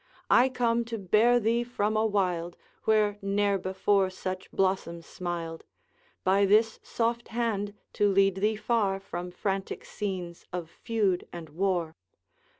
I 0.31 0.49
come 0.49 0.83
to 0.85 0.97
bear 0.97 1.39
thee 1.39 1.63
from 1.63 1.95
a 1.95 2.07
wild 2.07 2.57
Where 2.85 3.19
ne'er 3.21 3.59
before 3.59 4.09
such 4.09 4.49
blossom 4.51 5.03
smiled, 5.03 5.63
By 6.23 6.43
this 6.47 6.79
soft 6.81 7.27
hand 7.27 7.75
to 7.93 8.09
lead 8.11 8.37
thee 8.37 8.55
far 8.55 8.99
From 8.99 9.29
frantic 9.29 9.85
scenes 9.85 10.47
of 10.51 10.71
feud 10.71 11.27
and 11.31 11.49
war. 11.49 11.95